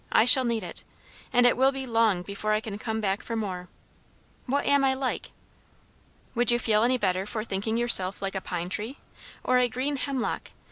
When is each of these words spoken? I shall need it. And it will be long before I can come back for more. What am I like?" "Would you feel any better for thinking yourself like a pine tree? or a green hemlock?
I 0.11 0.25
shall 0.25 0.45
need 0.45 0.63
it. 0.63 0.83
And 1.31 1.45
it 1.45 1.55
will 1.55 1.71
be 1.71 1.85
long 1.85 2.23
before 2.23 2.53
I 2.53 2.59
can 2.59 2.79
come 2.79 3.01
back 3.01 3.21
for 3.21 3.35
more. 3.35 3.69
What 4.47 4.65
am 4.65 4.83
I 4.83 4.95
like?" 4.95 5.29
"Would 6.33 6.49
you 6.49 6.57
feel 6.57 6.81
any 6.81 6.97
better 6.97 7.27
for 7.27 7.43
thinking 7.43 7.77
yourself 7.77 8.19
like 8.19 8.33
a 8.33 8.41
pine 8.41 8.69
tree? 8.69 8.97
or 9.43 9.59
a 9.59 9.69
green 9.69 9.97
hemlock? 9.97 10.53